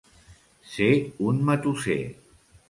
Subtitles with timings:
[0.69, 0.87] Ser
[1.33, 1.99] un matusser.